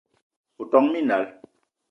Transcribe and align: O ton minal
O 0.57 0.65
ton 0.71 0.89
minal 0.93 1.23